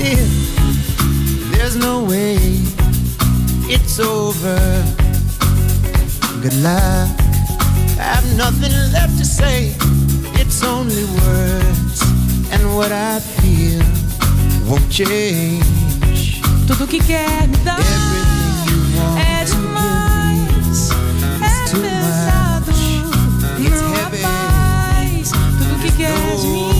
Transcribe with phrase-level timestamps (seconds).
[0.00, 0.28] it.
[1.52, 2.38] There's no way
[3.68, 4.58] it's over.
[6.42, 7.10] Good luck.
[7.98, 9.74] I've nothing left to say.
[10.40, 12.02] It's only words
[12.52, 13.82] and what I feel
[14.66, 16.40] won't change.
[16.66, 17.80] Tudo que quer me dar
[19.18, 20.90] é demais,
[21.42, 22.72] é pesado,
[23.58, 25.30] não há paz.
[25.58, 26.79] Tudo que quer de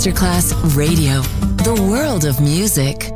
[0.00, 1.20] Masterclass Radio,
[1.62, 3.10] the world of music.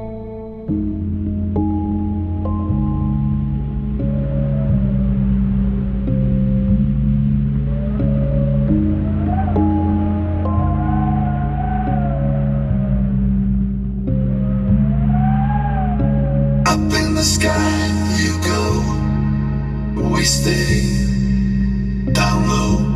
[22.13, 22.94] Down low.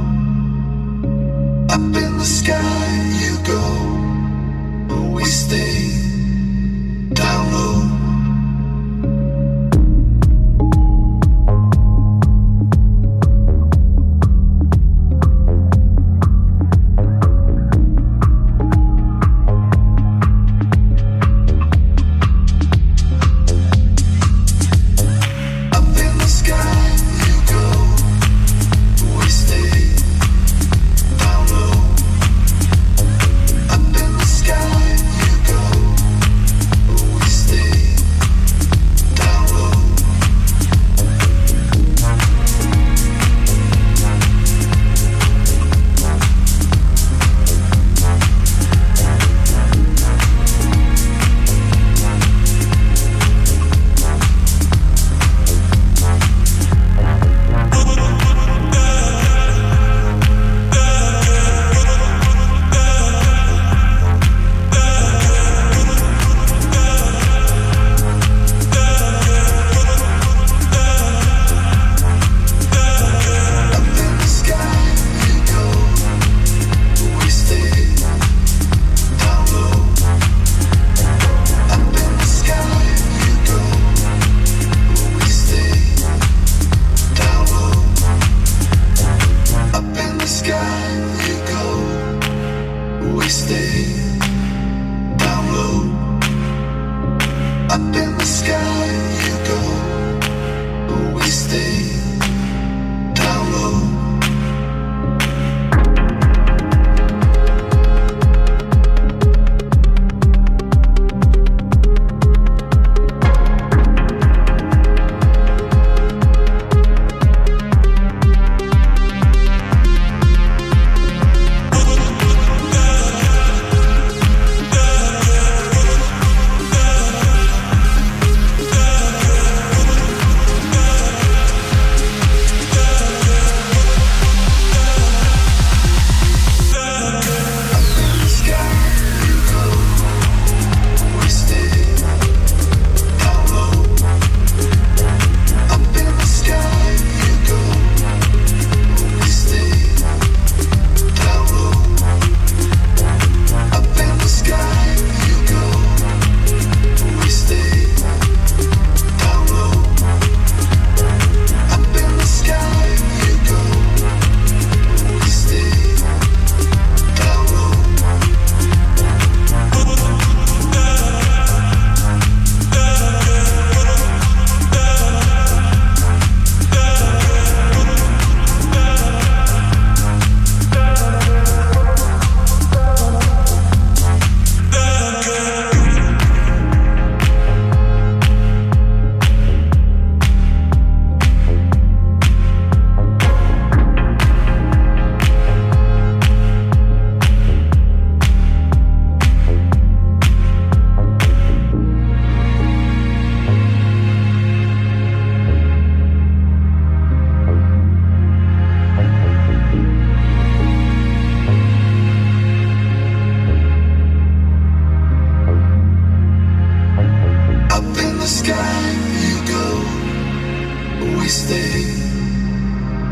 [221.28, 221.84] stay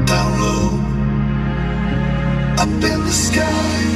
[0.06, 0.68] down low,
[2.58, 3.95] up in the sky.